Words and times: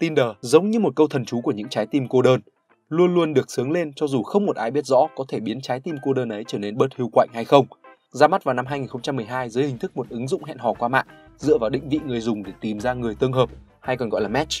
Tinder 0.00 0.26
giống 0.40 0.70
như 0.70 0.80
một 0.80 0.96
câu 0.96 1.08
thần 1.08 1.24
chú 1.24 1.40
của 1.40 1.52
những 1.52 1.68
trái 1.68 1.86
tim 1.86 2.08
cô 2.08 2.22
đơn, 2.22 2.40
luôn 2.88 3.14
luôn 3.14 3.34
được 3.34 3.50
sướng 3.50 3.72
lên 3.72 3.92
cho 3.96 4.06
dù 4.06 4.22
không 4.22 4.46
một 4.46 4.56
ai 4.56 4.70
biết 4.70 4.86
rõ 4.86 5.06
có 5.16 5.24
thể 5.28 5.40
biến 5.40 5.60
trái 5.60 5.80
tim 5.80 5.96
cô 6.02 6.12
đơn 6.12 6.28
ấy 6.28 6.44
trở 6.46 6.58
nên 6.58 6.76
bớt 6.76 6.94
hưu 6.96 7.08
quạnh 7.12 7.28
hay 7.32 7.44
không. 7.44 7.66
Ra 8.10 8.28
mắt 8.28 8.44
vào 8.44 8.54
năm 8.54 8.66
2012 8.66 9.50
dưới 9.50 9.66
hình 9.66 9.78
thức 9.78 9.96
một 9.96 10.06
ứng 10.10 10.28
dụng 10.28 10.44
hẹn 10.44 10.58
hò 10.58 10.72
qua 10.72 10.88
mạng 10.88 11.06
dựa 11.36 11.58
vào 11.58 11.70
định 11.70 11.88
vị 11.88 12.00
người 12.06 12.20
dùng 12.20 12.42
để 12.42 12.52
tìm 12.60 12.80
ra 12.80 12.94
người 12.94 13.14
tương 13.14 13.32
hợp 13.32 13.50
hay 13.80 13.96
còn 13.96 14.08
gọi 14.08 14.20
là 14.20 14.28
match. 14.28 14.52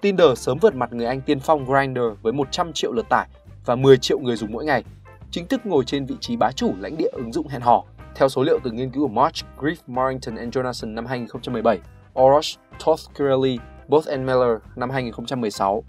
Tinder 0.00 0.38
sớm 0.38 0.58
vượt 0.60 0.74
mặt 0.74 0.92
người 0.92 1.06
Anh 1.06 1.20
tiên 1.20 1.40
phong 1.40 1.64
Grindr 1.64 2.00
với 2.22 2.32
100 2.32 2.72
triệu 2.72 2.92
lượt 2.92 3.06
tải 3.08 3.28
và 3.64 3.76
10 3.76 3.96
triệu 3.96 4.18
người 4.18 4.36
dùng 4.36 4.52
mỗi 4.52 4.64
ngày, 4.64 4.84
chính 5.30 5.46
thức 5.46 5.66
ngồi 5.66 5.84
trên 5.84 6.06
vị 6.06 6.14
trí 6.20 6.36
bá 6.36 6.52
chủ 6.52 6.74
lãnh 6.78 6.96
địa 6.96 7.08
ứng 7.12 7.32
dụng 7.32 7.48
hẹn 7.48 7.60
hò. 7.60 7.84
Theo 8.14 8.28
số 8.28 8.42
liệu 8.42 8.58
từ 8.64 8.70
nghiên 8.70 8.90
cứu 8.90 9.08
của 9.08 9.14
March, 9.14 9.36
Griff, 9.58 9.74
Morrington 9.86 10.36
and 10.36 10.56
Jonathan 10.56 10.94
năm 10.94 11.06
2017, 11.06 11.78
Oroch, 12.20 12.44
Toth 12.86 13.00
Kirelli, 13.18 13.58
Both 13.88 14.06
and 14.06 14.26
Miller 14.26 14.58
năm 14.76 14.90
2016. 14.90 15.84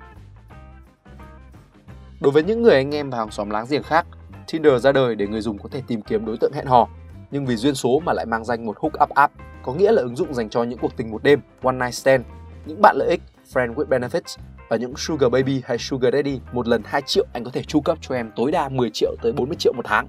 Đối 2.22 2.32
với 2.32 2.44
những 2.44 2.62
người 2.62 2.76
anh 2.76 2.96
em 2.96 3.10
và 3.10 3.18
hàng 3.18 3.32
xóm 3.32 3.50
láng 3.50 3.66
giềng 3.70 3.84
khác, 3.84 4.06
Tinder 4.52 4.84
ra 4.84 4.92
đời 4.92 5.16
để 5.16 5.28
người 5.28 5.42
dùng 5.42 5.58
có 5.58 5.70
thể 5.72 5.82
tìm 5.88 6.02
kiếm 6.02 6.26
đối 6.26 6.38
tượng 6.38 6.54
hẹn 6.54 6.66
hò, 6.66 6.88
nhưng 7.32 7.46
vì 7.46 7.56
duyên 7.56 7.76
số 7.76 8.00
mà 8.06 8.14
lại 8.14 8.26
mang 8.26 8.46
danh 8.46 8.66
một 8.66 8.78
hook 8.80 9.04
up 9.04 9.10
app, 9.10 9.34
có 9.64 9.74
nghĩa 9.74 9.92
là 9.92 10.02
ứng 10.02 10.16
dụng 10.16 10.34
dành 10.34 10.50
cho 10.50 10.64
những 10.64 10.80
cuộc 10.80 10.98
tình 10.98 11.12
một 11.12 11.24
đêm, 11.24 11.40
one 11.64 11.76
night 11.76 11.94
stand, 11.94 12.24
những 12.66 12.82
bạn 12.82 12.96
lợi 12.98 13.10
ích, 13.10 13.22
friend 13.54 13.74
with 13.74 13.88
benefits 13.88 14.38
và 14.72 14.78
những 14.78 14.94
sugar 14.98 15.32
baby 15.32 15.62
hay 15.66 15.78
sugar 15.78 16.14
daddy 16.14 16.40
một 16.52 16.68
lần 16.68 16.82
2 16.86 17.02
triệu 17.02 17.26
anh 17.34 17.44
có 17.44 17.52
thể 17.52 17.64
chu 17.64 17.82
cấp 17.82 17.98
cho 18.02 18.16
em 18.16 18.32
tối 18.36 18.52
đa 18.52 18.70
10 18.70 18.90
triệu 18.94 19.16
tới 19.22 19.32
40 19.32 19.56
triệu 19.60 19.74
một 19.74 19.82
tháng. 19.86 20.08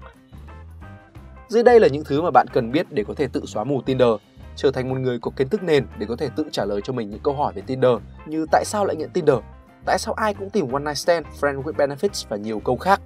Dưới 1.47 1.63
đây 1.63 1.79
là 1.79 1.87
những 1.87 2.03
thứ 2.03 2.21
mà 2.21 2.31
bạn 2.31 2.47
cần 2.53 2.71
biết 2.71 2.87
để 2.89 3.03
có 3.07 3.13
thể 3.13 3.27
tự 3.27 3.41
xóa 3.45 3.63
mù 3.63 3.81
Tinder, 3.81 4.07
trở 4.55 4.71
thành 4.71 4.89
một 4.89 4.95
người 4.95 5.19
có 5.19 5.31
kiến 5.35 5.49
thức 5.49 5.63
nền 5.63 5.85
để 5.97 6.05
có 6.05 6.15
thể 6.15 6.29
tự 6.35 6.45
trả 6.51 6.65
lời 6.65 6.81
cho 6.83 6.93
mình 6.93 7.09
những 7.09 7.19
câu 7.23 7.33
hỏi 7.33 7.53
về 7.55 7.61
Tinder 7.61 7.91
như 8.25 8.45
tại 8.51 8.65
sao 8.65 8.85
lại 8.85 8.95
nghiện 8.95 9.09
Tinder, 9.09 9.37
tại 9.85 9.99
sao 9.99 10.13
ai 10.13 10.33
cũng 10.33 10.49
tìm 10.49 10.71
one 10.71 10.83
night 10.83 10.97
stand, 10.97 11.25
friend 11.41 11.63
with 11.63 11.73
benefits 11.73 12.25
và 12.29 12.37
nhiều 12.37 12.59
câu 12.59 12.77
khác. 12.77 13.01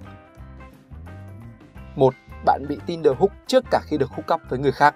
một 1.96 2.14
Bạn 2.44 2.64
bị 2.68 2.78
Tinder 2.86 3.12
hook 3.18 3.30
trước 3.46 3.64
cả 3.70 3.80
khi 3.84 3.98
được 3.98 4.10
hook 4.10 4.32
up 4.34 4.50
với 4.50 4.58
người 4.58 4.72
khác. 4.72 4.94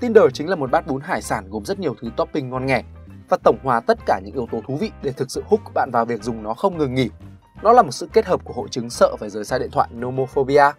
Tinder 0.00 0.24
chính 0.32 0.48
là 0.48 0.56
một 0.56 0.70
bát 0.70 0.86
bún 0.86 1.00
hải 1.00 1.22
sản 1.22 1.44
gồm 1.50 1.64
rất 1.64 1.78
nhiều 1.80 1.94
thứ 2.00 2.10
topping 2.16 2.50
ngon 2.50 2.66
nghẻ 2.66 2.82
và 3.28 3.36
tổng 3.44 3.58
hòa 3.62 3.80
tất 3.80 3.98
cả 4.06 4.20
những 4.24 4.34
yếu 4.34 4.46
tố 4.52 4.60
thú 4.66 4.76
vị 4.76 4.90
để 5.02 5.12
thực 5.12 5.30
sự 5.30 5.42
hook 5.46 5.60
bạn 5.74 5.90
vào 5.92 6.04
việc 6.04 6.22
dùng 6.22 6.42
nó 6.42 6.54
không 6.54 6.78
ngừng 6.78 6.94
nghỉ. 6.94 7.10
Nó 7.62 7.72
là 7.72 7.82
một 7.82 7.90
sự 7.90 8.08
kết 8.12 8.26
hợp 8.26 8.44
của 8.44 8.54
hội 8.54 8.68
chứng 8.68 8.90
sợ 8.90 9.16
phải 9.18 9.30
rời 9.30 9.44
xa 9.44 9.58
điện 9.58 9.70
thoại 9.70 9.88
nomophobia, 9.94 10.70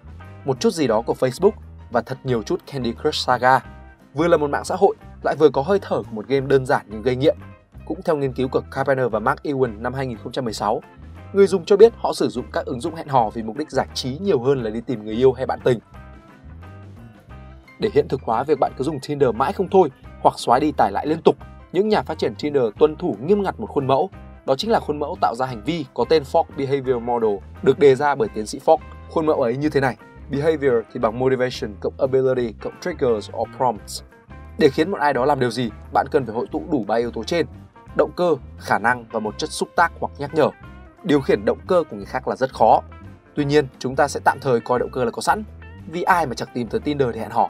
một 0.45 0.59
chút 0.59 0.73
gì 0.73 0.87
đó 0.87 1.01
của 1.01 1.15
Facebook 1.19 1.51
và 1.91 2.01
thật 2.01 2.17
nhiều 2.23 2.43
chút 2.43 2.61
Candy 2.71 2.93
Crush 3.01 3.25
Saga. 3.25 3.59
Vừa 4.13 4.27
là 4.27 4.37
một 4.37 4.49
mạng 4.49 4.65
xã 4.65 4.75
hội, 4.75 4.95
lại 5.23 5.35
vừa 5.39 5.49
có 5.49 5.61
hơi 5.61 5.79
thở 5.81 5.97
của 5.97 6.11
một 6.11 6.27
game 6.27 6.47
đơn 6.47 6.65
giản 6.65 6.85
nhưng 6.89 7.01
gây 7.01 7.15
nghiện. 7.15 7.37
Cũng 7.85 8.01
theo 8.05 8.15
nghiên 8.15 8.33
cứu 8.33 8.47
của 8.47 8.61
Carpenter 8.71 9.11
và 9.11 9.19
Mark 9.19 9.41
Ewan 9.43 9.81
năm 9.81 9.93
2016, 9.93 10.81
người 11.33 11.47
dùng 11.47 11.65
cho 11.65 11.77
biết 11.77 11.93
họ 11.97 12.13
sử 12.13 12.29
dụng 12.29 12.45
các 12.53 12.65
ứng 12.65 12.81
dụng 12.81 12.95
hẹn 12.95 13.07
hò 13.07 13.29
vì 13.29 13.43
mục 13.43 13.57
đích 13.57 13.71
giải 13.71 13.87
trí 13.93 14.17
nhiều 14.17 14.39
hơn 14.39 14.63
là 14.63 14.69
đi 14.69 14.81
tìm 14.81 15.05
người 15.05 15.15
yêu 15.15 15.31
hay 15.33 15.45
bạn 15.45 15.59
tình. 15.63 15.79
Để 17.79 17.89
hiện 17.93 18.07
thực 18.07 18.21
hóa 18.21 18.43
việc 18.43 18.59
bạn 18.59 18.71
cứ 18.77 18.83
dùng 18.83 18.99
Tinder 19.07 19.29
mãi 19.35 19.53
không 19.53 19.67
thôi 19.71 19.89
hoặc 20.23 20.33
xóa 20.37 20.59
đi 20.59 20.71
tải 20.77 20.91
lại 20.91 21.07
liên 21.07 21.21
tục, 21.21 21.35
những 21.75 21.89
nhà 21.89 22.01
phát 22.01 22.17
triển 22.17 22.35
Tinder 22.35 22.63
tuân 22.79 22.95
thủ 22.95 23.17
nghiêm 23.21 23.43
ngặt 23.43 23.59
một 23.59 23.67
khuôn 23.69 23.87
mẫu. 23.87 24.09
Đó 24.45 24.55
chính 24.55 24.71
là 24.71 24.79
khuôn 24.79 24.99
mẫu 24.99 25.17
tạo 25.21 25.35
ra 25.35 25.45
hành 25.45 25.61
vi 25.65 25.85
có 25.93 26.05
tên 26.09 26.23
Fogg 26.23 26.43
Behavior 26.57 27.01
Model 27.03 27.35
được 27.63 27.79
đề 27.79 27.95
ra 27.95 28.15
bởi 28.15 28.29
tiến 28.33 28.47
sĩ 28.47 28.59
Fogg. 28.65 28.77
Khuôn 29.09 29.25
mẫu 29.25 29.41
ấy 29.41 29.57
như 29.57 29.69
thế 29.69 29.79
này. 29.79 29.97
Behavior 30.31 30.73
thì 30.93 30.99
bằng 30.99 31.19
motivation 31.19 31.75
cộng 31.79 31.93
ability 31.97 32.53
cộng 32.61 32.73
triggers 32.81 33.29
or 33.37 33.49
prompts. 33.57 34.03
Để 34.59 34.69
khiến 34.69 34.91
một 34.91 34.97
ai 34.99 35.13
đó 35.13 35.25
làm 35.25 35.39
điều 35.39 35.51
gì, 35.51 35.69
bạn 35.93 36.07
cần 36.11 36.25
phải 36.25 36.35
hội 36.35 36.47
tụ 36.51 36.63
đủ 36.71 36.85
ba 36.87 36.95
yếu 36.95 37.11
tố 37.11 37.23
trên: 37.23 37.45
động 37.97 38.11
cơ, 38.15 38.35
khả 38.59 38.79
năng 38.79 39.05
và 39.11 39.19
một 39.19 39.37
chất 39.37 39.49
xúc 39.51 39.69
tác 39.75 39.91
hoặc 39.99 40.11
nhắc 40.17 40.33
nhở. 40.33 40.49
Điều 41.03 41.21
khiển 41.21 41.45
động 41.45 41.59
cơ 41.67 41.83
của 41.89 41.95
người 41.95 42.05
khác 42.05 42.27
là 42.27 42.35
rất 42.35 42.53
khó. 42.53 42.81
Tuy 43.35 43.45
nhiên, 43.45 43.67
chúng 43.79 43.95
ta 43.95 44.07
sẽ 44.07 44.19
tạm 44.23 44.37
thời 44.41 44.59
coi 44.59 44.79
động 44.79 44.89
cơ 44.91 45.03
là 45.03 45.11
có 45.11 45.21
sẵn, 45.21 45.43
vì 45.91 46.01
ai 46.01 46.25
mà 46.25 46.33
chẳng 46.33 46.49
tìm 46.53 46.67
tới 46.67 46.79
Tinder 46.79 47.09
để 47.13 47.19
hẹn 47.19 47.31
hò. 47.31 47.49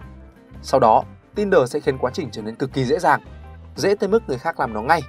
Sau 0.62 0.80
đó, 0.80 1.04
Tinder 1.36 1.72
sẽ 1.72 1.80
khiến 1.80 1.98
quá 1.98 2.12
trình 2.14 2.30
trở 2.32 2.42
nên 2.42 2.56
cực 2.56 2.74
kỳ 2.74 2.86
dễ 2.86 3.00
dàng, 3.00 3.22
dễ 3.76 3.96
tới 3.96 4.10
mức 4.10 4.24
người 4.28 4.38
khác 4.38 4.60
làm 4.60 4.74
nó 4.74 4.82
ngay. 4.82 5.02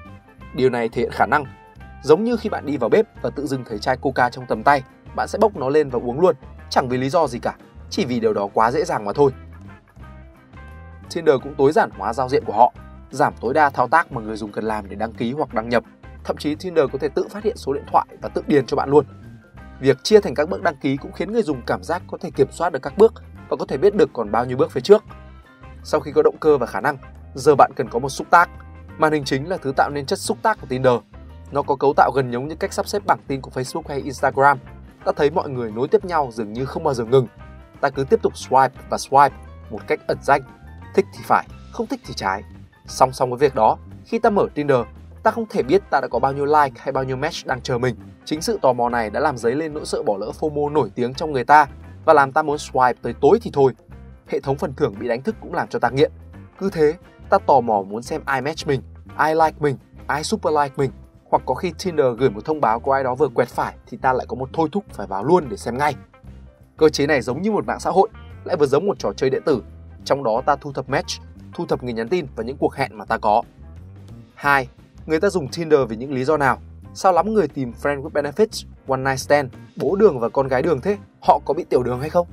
Điều 0.55 0.71
này 0.71 0.89
thể 0.89 1.03
hiện 1.03 1.11
khả 1.13 1.27
năng. 1.27 1.45
Giống 2.03 2.25
như 2.25 2.37
khi 2.37 2.49
bạn 2.49 2.67
đi 2.67 2.77
vào 2.77 2.91
bếp 2.91 3.23
và 3.23 3.31
tự 3.31 3.47
dưng 3.47 3.65
thấy 3.69 3.79
chai 3.79 3.97
coca 3.97 4.31
trong 4.31 4.47
tầm 4.47 4.63
tay, 4.63 4.83
bạn 5.17 5.29
sẽ 5.29 5.39
bốc 5.39 5.57
nó 5.57 5.69
lên 5.69 5.91
và 5.91 5.99
uống 6.03 6.21
luôn, 6.21 6.37
chẳng 6.71 6.89
vì 6.89 6.99
lý 6.99 7.09
do 7.09 7.27
gì 7.27 7.39
cả, 7.39 7.55
chỉ 7.91 8.05
vì 8.05 8.21
điều 8.21 8.35
đó 8.35 8.49
quá 8.55 8.71
dễ 8.71 8.85
dàng 8.85 9.05
mà 9.05 9.13
thôi. 9.13 9.33
Tinder 11.15 11.35
cũng 11.43 11.55
tối 11.55 11.73
giản 11.73 11.91
hóa 11.99 12.13
giao 12.13 12.29
diện 12.29 12.45
của 12.47 12.53
họ, 12.53 12.73
giảm 13.11 13.35
tối 13.41 13.55
đa 13.55 13.71
thao 13.71 13.89
tác 13.89 14.13
mà 14.13 14.21
người 14.21 14.37
dùng 14.37 14.53
cần 14.53 14.65
làm 14.65 14.89
để 14.89 14.97
đăng 14.97 15.13
ký 15.13 15.33
hoặc 15.33 15.55
đăng 15.55 15.69
nhập. 15.69 15.85
Thậm 16.25 16.37
chí 16.37 16.55
Tinder 16.55 16.85
có 16.93 16.99
thể 16.99 17.09
tự 17.09 17.29
phát 17.31 17.45
hiện 17.45 17.57
số 17.57 17.73
điện 17.73 17.85
thoại 17.93 18.07
và 18.23 18.29
tự 18.29 18.43
điền 18.47 18.67
cho 18.67 18.77
bạn 18.77 18.91
luôn. 18.91 19.05
Việc 19.81 20.05
chia 20.05 20.21
thành 20.21 20.35
các 20.35 20.49
bước 20.49 20.63
đăng 20.63 20.77
ký 20.77 20.97
cũng 20.97 21.13
khiến 21.13 21.33
người 21.33 21.43
dùng 21.43 21.63
cảm 21.67 21.83
giác 21.83 22.03
có 22.07 22.19
thể 22.21 22.31
kiểm 22.31 22.51
soát 22.51 22.73
được 22.73 22.83
các 22.83 22.99
bước 22.99 23.15
và 23.49 23.57
có 23.57 23.67
thể 23.69 23.77
biết 23.77 23.95
được 23.95 24.11
còn 24.13 24.31
bao 24.31 24.45
nhiêu 24.45 24.57
bước 24.57 24.71
phía 24.71 24.81
trước. 24.81 25.05
Sau 25.85 26.01
khi 26.01 26.13
có 26.13 26.23
động 26.23 26.37
cơ 26.41 26.59
và 26.59 26.67
khả 26.67 26.81
năng, 26.81 26.97
giờ 27.37 27.55
bạn 27.55 27.71
cần 27.77 27.89
có 27.89 27.99
một 27.99 28.09
xúc 28.09 28.27
tác. 28.31 28.51
Màn 28.99 29.13
hình 29.13 29.25
chính 29.25 29.49
là 29.49 29.57
thứ 29.57 29.73
tạo 29.77 29.91
nên 29.91 30.07
chất 30.07 30.19
xúc 30.19 30.39
tác 30.43 30.61
của 30.61 30.67
Tinder. 30.67 30.95
Nó 31.53 31.63
có 31.63 31.77
cấu 31.77 31.93
tạo 31.97 32.11
gần 32.15 32.31
giống 32.31 32.49
như 32.49 32.55
cách 32.55 32.73
sắp 32.73 32.89
xếp 32.89 33.03
bảng 33.07 33.19
tin 33.27 33.41
của 33.41 33.51
Facebook 33.55 33.83
hay 33.89 34.01
Instagram. 34.01 34.59
Ta 35.05 35.13
thấy 35.17 35.31
mọi 35.31 35.49
người 35.49 35.71
nối 35.71 35.89
tiếp 35.89 36.05
nhau 36.05 36.31
dường 36.33 36.53
như 36.53 36.65
không 36.65 36.85
bao 36.85 36.95
giờ 36.95 37.05
ngừng. 37.05 37.27
Ta 37.81 37.91
cứ 37.91 38.05
tiếp 38.05 38.23
tục 38.23 38.33
swipe 38.33 38.69
và 38.91 38.97
swipe 38.97 39.31
một 39.71 39.81
cách 39.87 40.01
ẩn 40.07 40.19
danh. 40.23 40.43
Thích 40.95 41.07
thì 41.17 41.25
phải, 41.25 41.47
không 41.73 41.87
thích 41.87 42.01
thì 42.07 42.15
trái. 42.15 42.43
Song 42.87 43.13
song 43.13 43.31
với 43.31 43.39
việc 43.39 43.55
đó, 43.55 43.79
khi 44.05 44.19
ta 44.19 44.31
mở 44.31 44.47
Tinder, 44.55 44.81
ta 45.23 45.31
không 45.31 45.47
thể 45.51 45.63
biết 45.63 45.83
ta 45.91 46.01
đã 46.01 46.09
có 46.09 46.19
bao 46.19 46.33
nhiêu 46.33 46.45
like 46.45 46.81
hay 46.81 46.93
bao 46.93 47.05
nhiêu 47.05 47.17
match 47.17 47.47
đang 47.47 47.61
chờ 47.61 47.79
mình. 47.79 47.97
Chính 48.25 48.43
sự 48.43 48.59
tò 48.63 48.73
mò 48.73 48.89
này 48.89 49.11
đã 49.11 49.21
làm 49.21 49.39
dấy 49.39 49.55
lên 49.55 49.75
nỗi 49.75 49.87
sợ 49.87 50.03
bỏ 50.03 50.17
lỡ 50.21 50.31
FOMO 50.41 50.73
nổi 50.73 50.91
tiếng 50.95 51.15
trong 51.15 51.33
người 51.33 51.45
ta 51.45 51.67
và 52.05 52.13
làm 52.13 52.33
ta 52.33 52.43
muốn 52.43 52.57
swipe 52.57 52.95
tới 53.03 53.15
tối 53.21 53.39
thì 53.43 53.51
thôi. 53.55 53.73
Hệ 54.29 54.41
thống 54.41 54.57
phần 54.57 54.75
thưởng 54.75 54.95
bị 55.01 55.09
đánh 55.09 55.23
thức 55.23 55.35
cũng 55.41 55.55
làm 55.55 55.69
cho 55.69 55.79
ta 55.79 55.91
nghiện. 55.91 56.13
Cứ 56.59 56.71
thế, 56.71 56.95
ta 57.31 57.39
tò 57.39 57.61
mò 57.61 57.83
muốn 57.83 58.03
xem 58.03 58.23
ai 58.25 58.43
match 58.43 58.67
mình, 58.67 58.83
ai 59.17 59.35
like 59.35 59.57
mình, 59.61 59.77
ai 60.07 60.25
super 60.25 60.55
like 60.55 60.75
mình. 60.77 60.91
Hoặc 61.31 61.43
có 61.47 61.55
khi 61.55 61.73
Tinder 61.85 62.07
gửi 62.19 62.31
một 62.31 62.45
thông 62.45 62.61
báo 62.61 62.81
có 62.81 62.95
ai 62.95 63.05
đó 63.05 63.15
vừa 63.15 63.29
quẹt 63.29 63.49
phải 63.49 63.77
thì 63.87 63.97
ta 63.97 64.13
lại 64.13 64.27
có 64.29 64.37
một 64.37 64.49
thôi 64.53 64.69
thúc 64.73 64.85
phải 64.93 65.07
vào 65.07 65.25
luôn 65.25 65.49
để 65.49 65.57
xem 65.57 65.79
ngay. 65.79 65.95
Cơ 66.77 66.89
chế 66.89 67.07
này 67.07 67.23
giống 67.23 67.43
như 67.43 67.53
một 67.53 67.67
mạng 67.67 67.81
xã 67.81 67.91
hội, 67.91 68.09
lại 68.45 68.57
vừa 68.57 68.67
giống 68.67 68.87
một 68.87 68.99
trò 68.99 69.13
chơi 69.17 69.31
điện 69.31 69.43
tử. 69.47 69.63
Trong 70.05 70.25
đó 70.25 70.43
ta 70.47 70.57
thu 70.57 70.73
thập 70.73 70.89
match, 70.89 71.11
thu 71.55 71.67
thập 71.67 71.83
người 71.83 71.93
nhắn 71.93 72.09
tin 72.09 72.27
và 72.37 72.45
những 72.45 72.57
cuộc 72.57 72.75
hẹn 72.75 72.99
mà 72.99 73.05
ta 73.05 73.19
có. 73.19 73.43
2. 74.35 74.69
Người 75.07 75.21
ta 75.21 75.31
dùng 75.31 75.49
Tinder 75.49 75.81
vì 75.89 75.97
những 75.97 76.13
lý 76.13 76.25
do 76.25 76.37
nào? 76.37 76.59
Sao 76.95 77.13
lắm 77.13 77.35
người 77.35 77.49
tìm 77.49 77.73
friend 77.83 78.03
with 78.03 78.11
benefits, 78.11 78.67
one 78.89 79.01
night 79.01 79.21
stand, 79.21 79.51
bố 79.77 79.97
đường 79.97 80.21
và 80.21 80.29
con 80.29 80.49
gái 80.49 80.63
đường 80.63 80.81
thế? 80.81 80.97
Họ 81.21 81.41
có 81.45 81.55
bị 81.55 81.65
tiểu 81.65 81.83
đường 81.83 82.01
hay 82.01 82.11
không? 82.11 82.27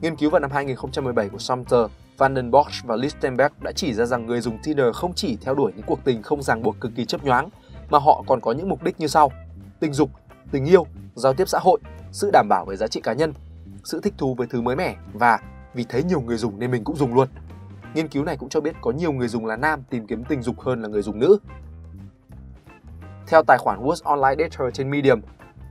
Nghiên 0.00 0.16
cứu 0.16 0.30
vào 0.30 0.40
năm 0.40 0.50
2017 0.50 1.28
của 1.28 1.38
Sumter, 1.38 1.80
Van 2.18 2.50
Bosch 2.50 2.84
và 2.84 2.96
Lichtenberg 2.96 3.52
đã 3.60 3.72
chỉ 3.72 3.94
ra 3.94 4.04
rằng 4.04 4.26
người 4.26 4.40
dùng 4.40 4.58
Tinder 4.62 4.94
không 4.94 5.12
chỉ 5.14 5.36
theo 5.40 5.54
đuổi 5.54 5.72
những 5.76 5.86
cuộc 5.86 6.04
tình 6.04 6.22
không 6.22 6.42
ràng 6.42 6.62
buộc 6.62 6.80
cực 6.80 6.92
kỳ 6.96 7.04
chấp 7.04 7.24
nhoáng, 7.24 7.48
mà 7.90 7.98
họ 7.98 8.24
còn 8.26 8.40
có 8.40 8.52
những 8.52 8.68
mục 8.68 8.82
đích 8.82 9.00
như 9.00 9.06
sau: 9.06 9.32
tình 9.80 9.92
dục, 9.92 10.10
tình 10.52 10.64
yêu, 10.64 10.86
giao 11.14 11.34
tiếp 11.34 11.48
xã 11.48 11.58
hội, 11.62 11.80
sự 12.12 12.30
đảm 12.32 12.46
bảo 12.48 12.64
về 12.64 12.76
giá 12.76 12.86
trị 12.86 13.00
cá 13.00 13.12
nhân, 13.12 13.32
sự 13.84 14.00
thích 14.00 14.14
thú 14.18 14.34
với 14.34 14.46
thứ 14.46 14.60
mới 14.60 14.76
mẻ 14.76 14.96
và 15.12 15.38
vì 15.74 15.84
thấy 15.88 16.02
nhiều 16.02 16.20
người 16.20 16.36
dùng 16.36 16.58
nên 16.58 16.70
mình 16.70 16.84
cũng 16.84 16.96
dùng 16.96 17.14
luôn. 17.14 17.28
Nghiên 17.94 18.08
cứu 18.08 18.24
này 18.24 18.36
cũng 18.36 18.48
cho 18.48 18.60
biết 18.60 18.74
có 18.80 18.90
nhiều 18.90 19.12
người 19.12 19.28
dùng 19.28 19.46
là 19.46 19.56
nam 19.56 19.82
tìm 19.90 20.06
kiếm 20.06 20.24
tình 20.24 20.42
dục 20.42 20.60
hơn 20.60 20.82
là 20.82 20.88
người 20.88 21.02
dùng 21.02 21.18
nữ. 21.18 21.38
Theo 23.26 23.42
tài 23.46 23.58
khoản 23.58 23.82
Worst 23.82 24.04
Online 24.04 24.44
Dater 24.44 24.74
trên 24.74 24.90
Medium, 24.90 25.20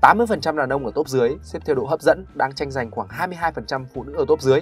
80% 0.02 0.56
đàn 0.56 0.70
ông 0.70 0.86
ở 0.86 0.92
top 0.96 1.08
dưới 1.08 1.36
xếp 1.44 1.60
theo 1.66 1.76
độ 1.76 1.86
hấp 1.86 2.02
dẫn 2.02 2.26
đang 2.34 2.56
tranh 2.56 2.72
giành 2.72 2.92
khoảng 2.92 3.08
22% 3.08 3.86
phụ 3.94 4.04
nữ 4.04 4.14
ở 4.18 4.26
top 4.28 4.42
dưới 4.42 4.60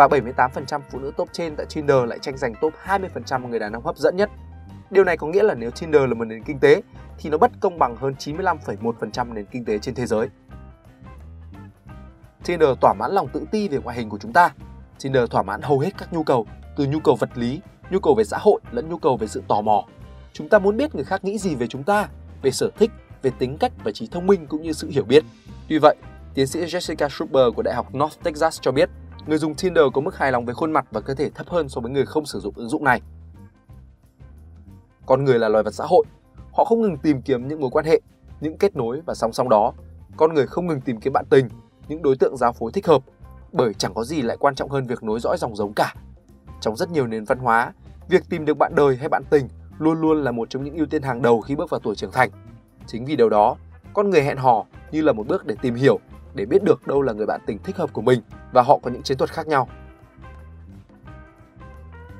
và 0.00 0.08
78% 0.08 0.80
phụ 0.90 0.98
nữ 0.98 1.12
top 1.16 1.28
trên 1.32 1.56
tại 1.56 1.66
Tinder 1.74 1.96
lại 2.06 2.18
tranh 2.18 2.36
giành 2.36 2.52
top 2.60 2.74
20% 2.84 3.48
người 3.48 3.58
đàn 3.58 3.72
ông 3.72 3.84
hấp 3.84 3.96
dẫn 3.96 4.16
nhất. 4.16 4.30
Điều 4.90 5.04
này 5.04 5.16
có 5.16 5.26
nghĩa 5.26 5.42
là 5.42 5.54
nếu 5.54 5.70
Tinder 5.70 6.02
là 6.02 6.14
một 6.14 6.24
nền 6.24 6.42
kinh 6.42 6.58
tế 6.58 6.82
thì 7.18 7.30
nó 7.30 7.38
bất 7.38 7.50
công 7.60 7.78
bằng 7.78 7.96
hơn 7.96 8.14
95,1% 8.18 9.32
nền 9.34 9.44
kinh 9.44 9.64
tế 9.64 9.78
trên 9.78 9.94
thế 9.94 10.06
giới. 10.06 10.28
Tinder 12.44 12.68
thỏa 12.80 12.94
mãn 12.98 13.12
lòng 13.12 13.28
tự 13.28 13.46
ti 13.50 13.68
về 13.68 13.78
ngoại 13.78 13.96
hình 13.96 14.08
của 14.08 14.18
chúng 14.18 14.32
ta. 14.32 14.50
Tinder 15.02 15.30
thỏa 15.30 15.42
mãn 15.42 15.62
hầu 15.62 15.78
hết 15.78 15.90
các 15.98 16.12
nhu 16.12 16.22
cầu, 16.22 16.46
từ 16.76 16.86
nhu 16.86 17.00
cầu 17.00 17.16
vật 17.16 17.30
lý, 17.34 17.60
nhu 17.90 17.98
cầu 17.98 18.14
về 18.14 18.24
xã 18.24 18.38
hội 18.40 18.60
lẫn 18.70 18.88
nhu 18.88 18.98
cầu 18.98 19.16
về 19.16 19.26
sự 19.26 19.42
tò 19.48 19.60
mò. 19.60 19.84
Chúng 20.32 20.48
ta 20.48 20.58
muốn 20.58 20.76
biết 20.76 20.94
người 20.94 21.04
khác 21.04 21.24
nghĩ 21.24 21.38
gì 21.38 21.54
về 21.54 21.66
chúng 21.66 21.82
ta, 21.82 22.08
về 22.42 22.50
sở 22.50 22.70
thích, 22.78 22.90
về 23.22 23.30
tính 23.38 23.56
cách 23.60 23.72
và 23.84 23.92
trí 23.92 24.06
thông 24.06 24.26
minh 24.26 24.46
cũng 24.46 24.62
như 24.62 24.72
sự 24.72 24.88
hiểu 24.90 25.04
biết. 25.04 25.24
Tuy 25.68 25.78
vậy, 25.78 25.96
tiến 26.34 26.46
sĩ 26.46 26.60
Jessica 26.60 27.08
Schruber 27.08 27.54
của 27.56 27.62
Đại 27.62 27.74
học 27.74 27.94
North 27.94 28.22
Texas 28.22 28.60
cho 28.60 28.72
biết, 28.72 28.90
người 29.26 29.38
dùng 29.38 29.54
Tinder 29.54 29.84
có 29.94 30.00
mức 30.00 30.16
hài 30.16 30.32
lòng 30.32 30.44
về 30.44 30.54
khuôn 30.54 30.72
mặt 30.72 30.86
và 30.90 31.00
cơ 31.00 31.14
thể 31.14 31.30
thấp 31.30 31.48
hơn 31.48 31.68
so 31.68 31.80
với 31.80 31.90
người 31.90 32.06
không 32.06 32.26
sử 32.26 32.40
dụng 32.40 32.54
ứng 32.56 32.68
dụng 32.68 32.84
này. 32.84 33.00
Con 35.06 35.24
người 35.24 35.38
là 35.38 35.48
loài 35.48 35.64
vật 35.64 35.74
xã 35.74 35.84
hội, 35.86 36.04
họ 36.52 36.64
không 36.64 36.80
ngừng 36.80 36.96
tìm 36.96 37.22
kiếm 37.22 37.48
những 37.48 37.60
mối 37.60 37.70
quan 37.70 37.84
hệ, 37.84 38.00
những 38.40 38.58
kết 38.58 38.76
nối 38.76 39.00
và 39.06 39.14
song 39.14 39.32
song 39.32 39.48
đó, 39.48 39.72
con 40.16 40.34
người 40.34 40.46
không 40.46 40.66
ngừng 40.66 40.80
tìm 40.80 41.00
kiếm 41.00 41.12
bạn 41.12 41.24
tình, 41.30 41.48
những 41.88 42.02
đối 42.02 42.16
tượng 42.16 42.36
giao 42.36 42.52
phối 42.52 42.72
thích 42.72 42.86
hợp, 42.86 43.02
bởi 43.52 43.74
chẳng 43.74 43.94
có 43.94 44.04
gì 44.04 44.22
lại 44.22 44.36
quan 44.40 44.54
trọng 44.54 44.70
hơn 44.70 44.86
việc 44.86 45.02
nối 45.02 45.20
dõi 45.20 45.36
dòng 45.38 45.56
giống 45.56 45.72
cả. 45.72 45.94
Trong 46.60 46.76
rất 46.76 46.90
nhiều 46.90 47.06
nền 47.06 47.24
văn 47.24 47.38
hóa, 47.38 47.72
việc 48.08 48.22
tìm 48.28 48.44
được 48.44 48.58
bạn 48.58 48.72
đời 48.74 48.96
hay 48.96 49.08
bạn 49.08 49.22
tình 49.30 49.48
luôn 49.78 50.00
luôn 50.00 50.24
là 50.24 50.30
một 50.30 50.50
trong 50.50 50.64
những 50.64 50.74
ưu 50.74 50.86
tiên 50.86 51.02
hàng 51.02 51.22
đầu 51.22 51.40
khi 51.40 51.56
bước 51.56 51.70
vào 51.70 51.80
tuổi 51.80 51.94
trưởng 51.94 52.12
thành. 52.12 52.30
Chính 52.86 53.04
vì 53.04 53.16
điều 53.16 53.28
đó, 53.28 53.56
con 53.92 54.10
người 54.10 54.22
hẹn 54.22 54.36
hò 54.36 54.64
như 54.92 55.02
là 55.02 55.12
một 55.12 55.26
bước 55.26 55.46
để 55.46 55.54
tìm 55.62 55.74
hiểu, 55.74 55.98
để 56.34 56.46
biết 56.46 56.64
được 56.64 56.86
đâu 56.86 57.02
là 57.02 57.12
người 57.12 57.26
bạn 57.26 57.40
tình 57.46 57.58
thích 57.58 57.76
hợp 57.76 57.92
của 57.92 58.02
mình 58.02 58.20
và 58.52 58.62
họ 58.62 58.78
có 58.82 58.90
những 58.90 59.02
chiến 59.02 59.18
thuật 59.18 59.30
khác 59.30 59.46
nhau. 59.46 59.68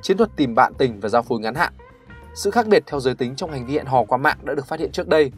Chiến 0.03 0.17
thuật 0.17 0.31
tìm 0.37 0.55
bạn 0.55 0.73
tình 0.79 1.01
và 1.01 1.09
giao 1.09 1.23
phối 1.23 1.41
ngắn 1.41 1.55
hạn 1.55 1.73
sự 2.35 2.51
khác 2.51 2.67
biệt 2.67 2.83
theo 2.87 3.01
giới 3.01 3.15
tính 3.15 3.35
trong 3.37 3.51
hành 3.51 3.67
vi 3.67 3.75
hẹn 3.75 3.87
hò 3.87 4.05
qua 4.05 4.19
mạng 4.19 4.39
đã 4.43 4.55
được 4.55 4.67
phát 4.67 4.81
hiện 4.81 4.93
trước 4.93 5.09
đây. 5.09 5.33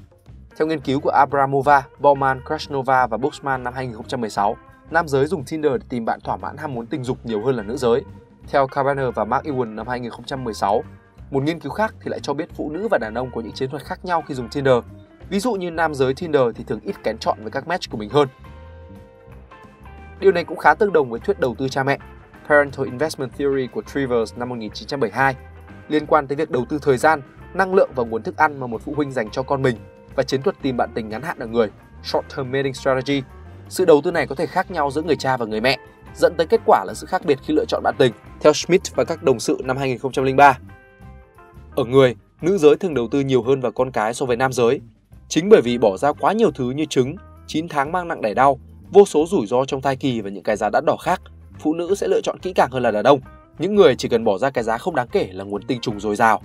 Theo 0.59 0.69
nghiên 0.69 0.81
cứu 0.81 1.01
của 1.01 1.11
Abramova, 1.11 1.83
Bauman, 1.99 2.41
Krasnova 2.47 3.07
và 3.07 3.17
Buxman 3.17 3.65
năm 3.65 3.75
2016, 3.75 4.57
nam 4.91 5.09
giới 5.09 5.27
dùng 5.27 5.45
Tinder 5.45 5.73
để 5.73 5.87
tìm 5.89 6.05
bạn 6.05 6.21
thỏa 6.21 6.37
mãn 6.37 6.57
ham 6.57 6.75
muốn 6.75 6.87
tình 6.87 7.05
dục 7.05 7.19
nhiều 7.25 7.45
hơn 7.45 7.57
là 7.57 7.63
nữ 7.63 7.77
giới. 7.77 8.03
Theo 8.49 8.67
Carbaner 8.67 9.07
và 9.15 9.25
Mark 9.25 9.45
Ewan 9.45 9.75
năm 9.75 9.89
2016, 9.89 10.85
một 11.31 11.43
nghiên 11.43 11.61
cứu 11.61 11.73
khác 11.73 11.95
thì 12.01 12.11
lại 12.11 12.21
cho 12.21 12.35
biết 12.35 12.49
phụ 12.55 12.71
nữ 12.71 12.89
và 12.91 12.99
đàn 12.99 13.15
ông 13.15 13.31
có 13.35 13.41
những 13.41 13.53
chiến 13.53 13.71
thuật 13.71 13.83
khác 13.83 14.05
nhau 14.05 14.23
khi 14.29 14.35
dùng 14.35 14.49
Tinder. 14.49 14.77
Ví 15.29 15.41
dụ 15.41 15.53
như 15.53 15.71
nam 15.71 15.95
giới 15.95 16.15
Tinder 16.15 16.43
thì 16.55 16.65
thường 16.65 16.81
ít 16.83 16.97
kén 17.05 17.19
chọn 17.19 17.39
với 17.43 17.51
các 17.51 17.69
match 17.69 17.91
của 17.91 17.99
mình 17.99 18.11
hơn. 18.11 18.29
Điều 20.23 20.33
này 20.33 20.45
cũng 20.45 20.59
khá 20.59 20.75
tương 20.75 20.93
đồng 20.93 21.11
với 21.11 21.21
thuyết 21.21 21.41
đầu 21.41 21.55
tư 21.59 21.69
cha 21.69 21.83
mẹ, 21.83 21.99
Parental 22.49 22.87
Investment 22.87 23.31
Theory 23.39 23.67
của 23.67 23.83
Trivers 23.83 24.35
năm 24.37 24.49
1972, 24.49 25.37
liên 25.89 26.07
quan 26.07 26.27
tới 26.27 26.37
việc 26.37 26.51
đầu 26.51 26.65
tư 26.69 26.79
thời 26.83 26.97
gian, 26.97 27.23
năng 27.55 27.75
lượng 27.75 27.91
và 27.95 28.05
nguồn 28.05 28.23
thức 28.23 28.37
ăn 28.37 28.61
mà 28.61 28.67
một 28.67 28.83
phụ 28.85 28.93
huynh 28.97 29.13
dành 29.13 29.31
cho 29.31 29.43
con 29.43 29.63
mình 29.63 29.77
và 30.17 30.23
chiến 30.23 30.43
thuật 30.43 30.57
tìm 30.63 30.77
bạn 30.77 30.91
tình 30.95 31.09
ngắn 31.09 31.23
hạn 31.23 31.39
ở 31.39 31.47
người, 31.47 31.71
short 32.03 32.25
term 32.37 32.53
mating 32.53 32.75
strategy. 32.75 33.23
Sự 33.69 33.85
đầu 33.85 34.01
tư 34.05 34.11
này 34.11 34.27
có 34.27 34.35
thể 34.35 34.47
khác 34.47 34.71
nhau 34.71 34.91
giữa 34.91 35.03
người 35.03 35.17
cha 35.17 35.37
và 35.37 35.47
người 35.47 35.61
mẹ, 35.61 35.79
dẫn 36.15 36.35
tới 36.37 36.47
kết 36.47 36.61
quả 36.67 36.85
là 36.87 36.95
sự 36.95 37.07
khác 37.07 37.23
biệt 37.25 37.39
khi 37.43 37.55
lựa 37.55 37.65
chọn 37.69 37.83
bạn 37.83 37.95
tình, 37.99 38.13
theo 38.41 38.53
Schmidt 38.53 38.97
và 38.97 39.05
các 39.05 39.23
đồng 39.23 39.41
sự 39.41 39.59
năm 39.65 39.77
2003. 39.77 40.59
Ở 41.77 41.85
người, 41.85 42.17
nữ 42.41 42.59
giới 42.59 42.77
thường 42.77 42.95
đầu 42.95 43.09
tư 43.11 43.21
nhiều 43.21 43.43
hơn 43.43 43.61
vào 43.61 43.73
con 43.73 43.91
cái 43.91 44.15
so 44.15 44.27
với 44.27 44.37
nam 44.37 44.53
giới. 44.53 44.81
Chính 45.29 45.49
bởi 45.49 45.61
vì 45.63 45.79
bỏ 45.79 45.97
ra 45.97 46.13
quá 46.13 46.33
nhiều 46.33 46.51
thứ 46.51 46.71
như 46.71 46.85
trứng, 46.85 47.17
9 47.47 47.69
tháng 47.69 47.93
mang 47.93 48.09
nặng 48.09 48.21
đẻ 48.21 48.35
đau, 48.35 48.59
vô 48.93 49.05
số 49.07 49.27
rủi 49.27 49.47
ro 49.47 49.65
trong 49.65 49.83
thai 49.83 49.97
kỳ 49.97 50.21
và 50.21 50.31
những 50.31 50.43
cái 50.43 50.57
giá 50.57 50.71
đắt 50.71 50.85
đỏ 50.85 50.97
khác, 50.97 51.23
phụ 51.59 51.75
nữ 51.75 51.95
sẽ 51.95 52.09
lựa 52.09 52.21
chọn 52.21 52.39
kỹ 52.43 52.53
càng 52.53 52.71
hơn 52.71 52.83
là 52.83 52.91
đàn 52.91 53.05
ông. 53.05 53.21
Những 53.59 53.75
người 53.75 53.97
chỉ 53.97 54.09
cần 54.09 54.25
bỏ 54.25 54.39
ra 54.39 54.51
cái 54.51 54.65
giá 54.65 54.79
không 54.79 54.95
đáng 54.95 55.09
kể 55.13 55.29
là 55.33 55.45
nguồn 55.45 55.63
tinh 55.63 55.81
trùng 55.81 56.01
dồi 56.01 56.17
dào. 56.17 56.43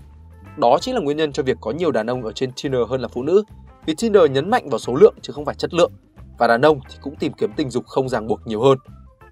Đó 0.57 0.77
chính 0.81 0.95
là 0.95 1.01
nguyên 1.01 1.17
nhân 1.17 1.31
cho 1.31 1.43
việc 1.43 1.57
có 1.61 1.71
nhiều 1.71 1.91
đàn 1.91 2.07
ông 2.07 2.23
ở 2.23 2.31
trên 2.31 2.51
Tinder 2.63 2.81
hơn 2.89 3.01
là 3.01 3.07
phụ 3.07 3.23
nữ. 3.23 3.43
Vì 3.85 3.95
Tinder 3.95 4.31
nhấn 4.31 4.49
mạnh 4.49 4.69
vào 4.69 4.79
số 4.79 4.95
lượng 4.95 5.15
chứ 5.21 5.33
không 5.33 5.45
phải 5.45 5.55
chất 5.55 5.73
lượng. 5.73 5.91
Và 6.37 6.47
đàn 6.47 6.61
ông 6.61 6.79
thì 6.89 6.97
cũng 7.01 7.15
tìm 7.15 7.33
kiếm 7.33 7.51
tình 7.55 7.69
dục 7.69 7.85
không 7.85 8.09
ràng 8.09 8.27
buộc 8.27 8.47
nhiều 8.47 8.61
hơn. 8.61 8.77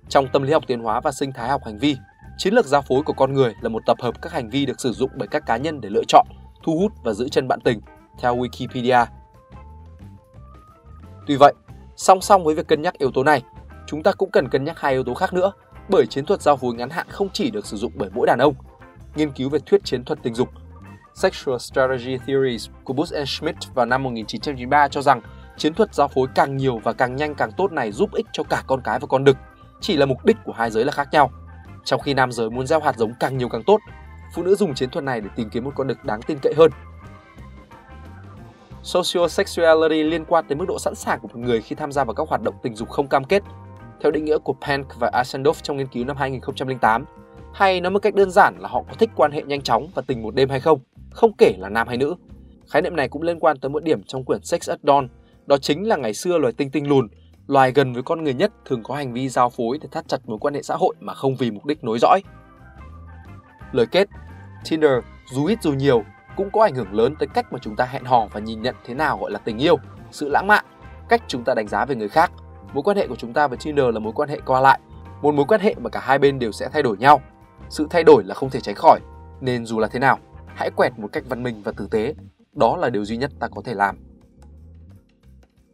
Trong 0.10 0.28
tâm 0.34 0.44
lý 0.44 0.54
học 0.54 0.64
tiến 0.68 0.80
hóa 0.80 1.02
và 1.02 1.12
sinh 1.12 1.32
thái 1.34 1.50
học 1.50 1.62
hành 1.66 1.80
vi, 1.80 1.96
chiến 2.38 2.54
lược 2.54 2.66
giao 2.66 2.82
phối 2.82 3.02
của 3.02 3.14
con 3.14 3.34
người 3.34 3.54
là 3.62 3.70
một 3.70 3.84
tập 3.86 3.98
hợp 4.02 4.22
các 4.22 4.32
hành 4.32 4.50
vi 4.50 4.66
được 4.66 4.80
sử 4.80 4.92
dụng 4.92 5.10
bởi 5.16 5.28
các 5.28 5.44
cá 5.46 5.58
nhân 5.58 5.82
để 5.82 5.90
lựa 5.90 6.04
chọn, 6.08 6.28
thu 6.64 6.80
hút 6.80 6.92
và 7.04 7.14
giữ 7.14 7.30
chân 7.30 7.48
bạn 7.48 7.60
tình, 7.64 7.80
theo 8.20 8.38
Wikipedia. 8.38 9.06
Tuy 11.28 11.36
vậy, 11.36 11.54
song 11.96 12.22
song 12.22 12.44
với 12.44 12.56
việc 12.56 12.68
cân 12.68 12.82
nhắc 12.82 12.98
yếu 12.98 13.12
tố 13.12 13.24
này, 13.24 13.44
chúng 13.88 14.04
ta 14.04 14.12
cũng 14.12 14.32
cần 14.32 14.50
cân 14.50 14.64
nhắc 14.64 14.80
hai 14.80 14.94
yếu 14.94 15.04
tố 15.04 15.14
khác 15.14 15.34
nữa 15.34 15.52
bởi 15.90 16.06
chiến 16.06 16.26
thuật 16.26 16.42
giao 16.42 16.58
phối 16.58 16.74
ngắn 16.74 16.90
hạn 16.90 17.08
không 17.10 17.30
chỉ 17.34 17.52
được 17.52 17.66
sử 17.66 17.78
dụng 17.78 17.92
bởi 17.96 18.10
mỗi 18.14 18.28
đàn 18.28 18.40
ông. 18.40 18.54
Nghiên 19.16 19.32
cứu 19.32 19.50
về 19.50 19.60
thuyết 19.66 19.84
chiến 19.84 20.04
thuật 20.04 20.20
tình 20.24 20.34
dục 20.34 20.50
Sexual 21.16 21.58
Strategy 21.58 22.18
Theories 22.28 22.70
của 22.84 22.94
Bush 22.94 23.14
and 23.14 23.30
Schmidt 23.30 23.56
vào 23.74 23.86
năm 23.86 24.04
1993 24.04 24.88
cho 24.88 25.02
rằng 25.02 25.22
chiến 25.58 25.74
thuật 25.74 25.96
giao 25.96 26.08
phối 26.08 26.28
càng 26.36 26.58
nhiều 26.58 26.78
và 26.84 26.94
càng 26.94 27.16
nhanh 27.16 27.36
càng 27.36 27.52
tốt 27.58 27.72
này 27.72 27.92
giúp 27.92 28.14
ích 28.14 28.26
cho 28.34 28.44
cả 28.44 28.64
con 28.68 28.82
cái 28.84 29.00
và 29.00 29.08
con 29.08 29.24
đực, 29.24 29.38
chỉ 29.82 29.98
là 29.98 30.06
mục 30.06 30.26
đích 30.26 30.38
của 30.44 30.54
hai 30.54 30.72
giới 30.72 30.86
là 30.86 30.92
khác 30.92 31.08
nhau. 31.12 31.32
Trong 31.84 32.02
khi 32.02 32.14
nam 32.14 32.32
giới 32.32 32.50
muốn 32.50 32.68
gieo 32.68 32.80
hạt 32.80 32.98
giống 32.98 33.14
càng 33.20 33.38
nhiều 33.38 33.50
càng 33.50 33.64
tốt, 33.64 33.80
phụ 34.34 34.44
nữ 34.44 34.56
dùng 34.56 34.74
chiến 34.74 34.90
thuật 34.90 35.06
này 35.06 35.22
để 35.22 35.30
tìm 35.36 35.50
kiếm 35.50 35.64
một 35.64 35.72
con 35.76 35.88
đực 35.88 36.06
đáng 36.06 36.22
tin 36.22 36.38
cậy 36.42 36.54
hơn. 36.58 36.72
Sociosexuality 38.86 40.04
liên 40.04 40.26
quan 40.26 40.46
tới 40.48 40.56
mức 40.56 40.66
độ 40.68 40.80
sẵn 40.80 40.96
sàng 40.96 41.20
của 41.20 41.28
một 41.28 41.38
người 41.38 41.62
khi 41.62 41.76
tham 41.76 41.92
gia 41.92 42.04
vào 42.04 42.14
các 42.14 42.30
hoạt 42.30 42.42
động 42.42 42.56
tình 42.62 42.76
dục 42.76 42.90
không 42.90 43.08
cam 43.08 43.24
kết 43.24 43.44
theo 44.02 44.12
định 44.12 44.26
nghĩa 44.26 44.38
của 44.38 44.56
Pank 44.62 44.88
và 45.00 45.10
Asendorf 45.14 45.54
trong 45.62 45.78
nghiên 45.78 45.88
cứu 45.88 46.06
năm 46.06 46.18
2008. 46.18 47.06
Hay 47.54 47.82
nói 47.82 47.92
một 47.92 48.00
cách 48.00 48.16
đơn 48.16 48.32
giản 48.32 48.56
là 48.60 48.70
họ 48.70 48.84
có 48.90 48.94
thích 49.00 49.10
quan 49.16 49.32
hệ 49.32 49.42
nhanh 49.44 49.62
chóng 49.62 49.88
và 49.96 50.02
tình 50.08 50.24
một 50.24 50.36
đêm 50.36 50.50
hay 50.50 50.60
không, 50.60 50.80
không 51.12 51.32
kể 51.38 51.56
là 51.58 51.70
nam 51.70 51.88
hay 51.88 51.98
nữ. 51.98 52.16
Khái 52.70 52.82
niệm 52.82 52.96
này 52.96 53.10
cũng 53.10 53.22
liên 53.22 53.40
quan 53.40 53.60
tới 53.60 53.70
một 53.70 53.84
điểm 53.84 54.04
trong 54.04 54.24
quyển 54.24 54.44
Sex 54.44 54.70
at 54.70 54.80
Dawn, 54.84 55.08
đó 55.46 55.58
chính 55.58 55.88
là 55.88 55.96
ngày 55.96 56.14
xưa 56.14 56.38
loài 56.38 56.54
tinh 56.58 56.70
tinh 56.72 56.90
lùn, 56.90 57.08
loài 57.48 57.72
gần 57.72 57.94
với 57.94 58.04
con 58.04 58.24
người 58.24 58.34
nhất 58.34 58.52
thường 58.66 58.84
có 58.84 58.96
hành 58.96 59.14
vi 59.14 59.30
giao 59.30 59.50
phối 59.50 59.78
để 59.82 59.88
thắt 59.92 60.08
chặt 60.08 60.18
mối 60.26 60.38
quan 60.42 60.54
hệ 60.54 60.62
xã 60.62 60.76
hội 60.76 60.96
mà 61.00 61.14
không 61.14 61.36
vì 61.36 61.52
mục 61.52 61.66
đích 61.66 61.84
nối 61.84 62.00
dõi. 62.02 62.22
Lời 63.72 63.86
kết, 63.92 64.10
Tinder 64.70 64.92
dù 65.34 65.46
ít 65.46 65.60
dù 65.62 65.74
nhiều 65.74 66.04
cũng 66.36 66.52
có 66.52 66.64
ảnh 66.64 66.76
hưởng 66.76 66.94
lớn 66.94 67.16
tới 67.20 67.28
cách 67.34 67.54
mà 67.54 67.60
chúng 67.62 67.76
ta 67.76 67.86
hẹn 67.86 68.04
hò 68.04 68.28
và 68.34 68.40
nhìn 68.40 68.62
nhận 68.62 68.76
thế 68.86 68.94
nào 68.94 69.18
gọi 69.22 69.32
là 69.32 69.40
tình 69.40 69.58
yêu, 69.58 69.76
sự 70.12 70.30
lãng 70.30 70.48
mạn, 70.48 70.66
cách 71.10 71.22
chúng 71.28 71.44
ta 71.44 71.54
đánh 71.54 71.68
giá 71.68 71.86
về 71.86 71.96
người 71.96 72.10
khác– 72.10 72.32
mối 72.76 72.84
quan 72.84 72.98
hệ 72.98 73.08
của 73.08 73.16
chúng 73.16 73.34
ta 73.34 73.48
với 73.48 73.58
Tinder 73.58 73.86
là 73.94 74.00
mối 74.00 74.14
quan 74.16 74.30
hệ 74.30 74.40
qua 74.46 74.62
lại, 74.62 74.80
một 75.22 75.36
mối 75.36 75.46
quan 75.48 75.62
hệ 75.62 75.76
mà 75.78 75.90
cả 75.90 76.00
hai 76.00 76.20
bên 76.20 76.40
đều 76.40 76.52
sẽ 76.52 76.70
thay 76.74 76.84
đổi 76.84 76.98
nhau. 76.98 77.22
Sự 77.70 77.88
thay 77.90 78.04
đổi 78.04 78.24
là 78.24 78.34
không 78.34 78.50
thể 78.50 78.60
tránh 78.60 78.76
khỏi, 78.76 79.00
nên 79.42 79.66
dù 79.66 79.80
là 79.80 79.88
thế 79.88 80.00
nào, 80.00 80.20
hãy 80.46 80.72
quẹt 80.76 81.00
một 81.00 81.08
cách 81.12 81.24
văn 81.30 81.44
minh 81.44 81.62
và 81.64 81.72
tử 81.72 81.88
tế. 81.92 82.14
Đó 82.54 82.78
là 82.78 82.90
điều 82.90 83.06
duy 83.06 83.18
nhất 83.18 83.32
ta 83.40 83.48
có 83.48 83.62
thể 83.66 83.74
làm. 83.74 83.98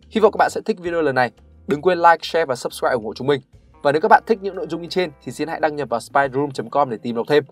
Hy 0.10 0.22
vọng 0.22 0.31
các 0.31 0.38
bạn 0.38 0.50
sẽ 0.50 0.62
thích 0.66 0.80
video 0.80 1.02
lần 1.02 1.16
này. 1.16 1.31
Đừng 1.68 1.81
quên 1.81 1.98
like, 1.98 2.18
share 2.22 2.46
và 2.46 2.56
subscribe 2.56 2.94
ủng 2.94 3.06
hộ 3.06 3.14
chúng 3.14 3.28
mình. 3.28 3.42
Và 3.84 3.92
nếu 3.92 4.02
các 4.02 4.07
bạn 4.07 4.24
thích 4.28 4.40
những 4.42 4.56
nội 4.56 4.68
dung 4.69 4.81
như 4.81 4.88
trên 4.88 5.12
thì 5.24 5.31
xin 5.31 5.48
hãy 5.48 5.60
đăng 5.60 5.75
nhập 5.75 5.90
vào 5.90 6.00
spyroom.com 6.00 6.90
để 6.90 6.98
tìm 6.98 7.16
đọc 7.16 7.25
thêm. 7.30 7.44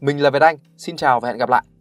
Mình 0.00 0.22
là 0.22 0.30
Việt 0.30 0.42
Anh, 0.42 0.56
xin 0.76 0.96
chào 0.96 1.20
và 1.20 1.28
hẹn 1.28 1.38
gặp 1.38 1.48
lại. 1.48 1.73